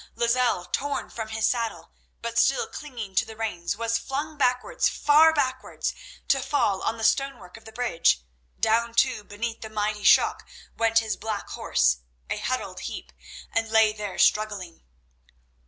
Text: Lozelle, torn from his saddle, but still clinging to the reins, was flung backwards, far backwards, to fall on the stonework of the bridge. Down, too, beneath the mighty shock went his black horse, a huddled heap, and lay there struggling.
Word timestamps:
Lozelle, 0.15 0.65
torn 0.65 1.11
from 1.11 1.27
his 1.27 1.45
saddle, 1.45 1.91
but 2.23 2.39
still 2.39 2.65
clinging 2.67 3.13
to 3.13 3.23
the 3.23 3.35
reins, 3.37 3.77
was 3.77 3.99
flung 3.99 4.35
backwards, 4.35 4.89
far 4.89 5.31
backwards, 5.31 5.93
to 6.27 6.39
fall 6.41 6.81
on 6.81 6.97
the 6.97 7.03
stonework 7.03 7.55
of 7.55 7.65
the 7.65 7.71
bridge. 7.71 8.19
Down, 8.59 8.95
too, 8.95 9.23
beneath 9.23 9.61
the 9.61 9.69
mighty 9.69 10.03
shock 10.03 10.47
went 10.75 10.97
his 10.97 11.17
black 11.17 11.49
horse, 11.49 11.99
a 12.31 12.37
huddled 12.37 12.79
heap, 12.79 13.11
and 13.51 13.69
lay 13.69 13.93
there 13.93 14.17
struggling. 14.17 14.81